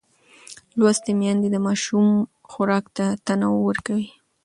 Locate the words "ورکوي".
3.67-4.09